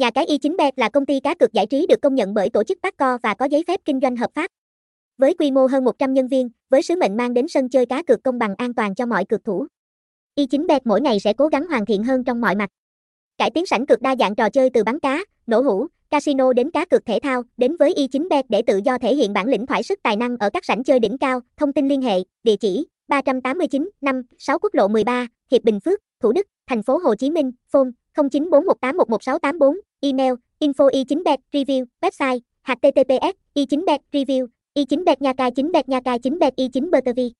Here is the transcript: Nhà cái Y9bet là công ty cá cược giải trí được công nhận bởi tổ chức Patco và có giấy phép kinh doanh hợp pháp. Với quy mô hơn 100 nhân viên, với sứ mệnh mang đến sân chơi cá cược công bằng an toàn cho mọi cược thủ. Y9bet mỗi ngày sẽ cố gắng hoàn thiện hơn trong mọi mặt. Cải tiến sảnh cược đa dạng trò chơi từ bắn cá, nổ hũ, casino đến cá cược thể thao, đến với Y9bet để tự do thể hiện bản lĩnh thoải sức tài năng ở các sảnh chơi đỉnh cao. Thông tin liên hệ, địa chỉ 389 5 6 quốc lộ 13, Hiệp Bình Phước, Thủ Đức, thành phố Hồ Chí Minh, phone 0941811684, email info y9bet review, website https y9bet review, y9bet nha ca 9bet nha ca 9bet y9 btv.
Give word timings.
Nhà 0.00 0.10
cái 0.10 0.26
Y9bet 0.26 0.72
là 0.76 0.88
công 0.88 1.06
ty 1.06 1.20
cá 1.20 1.34
cược 1.34 1.52
giải 1.52 1.66
trí 1.66 1.86
được 1.86 2.00
công 2.02 2.14
nhận 2.14 2.34
bởi 2.34 2.50
tổ 2.50 2.64
chức 2.64 2.78
Patco 2.82 3.18
và 3.22 3.34
có 3.34 3.44
giấy 3.44 3.64
phép 3.66 3.80
kinh 3.84 4.00
doanh 4.00 4.16
hợp 4.16 4.30
pháp. 4.34 4.50
Với 5.18 5.34
quy 5.34 5.50
mô 5.50 5.66
hơn 5.66 5.84
100 5.84 6.14
nhân 6.14 6.28
viên, 6.28 6.50
với 6.70 6.82
sứ 6.82 6.96
mệnh 6.96 7.16
mang 7.16 7.34
đến 7.34 7.48
sân 7.48 7.68
chơi 7.68 7.86
cá 7.86 8.02
cược 8.02 8.22
công 8.22 8.38
bằng 8.38 8.54
an 8.58 8.74
toàn 8.74 8.94
cho 8.94 9.06
mọi 9.06 9.24
cược 9.24 9.44
thủ. 9.44 9.66
Y9bet 10.36 10.80
mỗi 10.84 11.00
ngày 11.00 11.20
sẽ 11.20 11.32
cố 11.32 11.48
gắng 11.48 11.66
hoàn 11.66 11.86
thiện 11.86 12.04
hơn 12.04 12.24
trong 12.24 12.40
mọi 12.40 12.54
mặt. 12.54 12.70
Cải 13.38 13.50
tiến 13.50 13.66
sảnh 13.66 13.86
cược 13.86 14.02
đa 14.02 14.16
dạng 14.16 14.34
trò 14.34 14.50
chơi 14.50 14.70
từ 14.70 14.84
bắn 14.84 14.98
cá, 14.98 15.24
nổ 15.46 15.60
hũ, 15.60 15.86
casino 16.10 16.52
đến 16.52 16.70
cá 16.70 16.84
cược 16.84 17.06
thể 17.06 17.18
thao, 17.22 17.42
đến 17.56 17.76
với 17.76 17.94
Y9bet 17.94 18.42
để 18.48 18.62
tự 18.62 18.80
do 18.84 18.98
thể 18.98 19.14
hiện 19.14 19.32
bản 19.32 19.46
lĩnh 19.46 19.66
thoải 19.66 19.82
sức 19.82 19.98
tài 20.02 20.16
năng 20.16 20.36
ở 20.36 20.50
các 20.50 20.64
sảnh 20.64 20.84
chơi 20.84 21.00
đỉnh 21.00 21.18
cao. 21.18 21.40
Thông 21.56 21.72
tin 21.72 21.88
liên 21.88 22.02
hệ, 22.02 22.18
địa 22.42 22.56
chỉ 22.56 22.86
389 23.08 23.90
5 24.00 24.22
6 24.38 24.58
quốc 24.58 24.74
lộ 24.74 24.88
13, 24.88 25.26
Hiệp 25.50 25.64
Bình 25.64 25.80
Phước, 25.80 26.00
Thủ 26.20 26.32
Đức, 26.32 26.46
thành 26.66 26.82
phố 26.82 26.98
Hồ 26.98 27.14
Chí 27.14 27.30
Minh, 27.30 27.52
phone 27.72 27.90
0941811684, 28.16 29.74
email 30.02 30.34
info 30.60 30.88
y9bet 30.88 31.38
review, 31.52 31.84
website 32.02 32.40
https 32.66 33.34
y9bet 33.54 34.00
review, 34.12 34.46
y9bet 34.76 35.20
nha 35.20 35.32
ca 35.32 35.50
9bet 35.50 35.88
nha 35.88 36.00
ca 36.00 36.16
9bet 36.16 36.54
y9 36.56 36.90
btv. 36.90 37.32